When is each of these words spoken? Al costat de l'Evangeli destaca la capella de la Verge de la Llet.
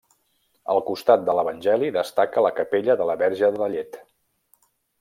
Al 0.75 0.79
costat 0.87 1.25
de 1.27 1.35
l'Evangeli 1.39 1.91
destaca 1.99 2.45
la 2.47 2.53
capella 2.61 2.97
de 3.03 3.09
la 3.11 3.19
Verge 3.23 3.53
de 3.57 3.63
la 3.65 3.71
Llet. 3.77 4.03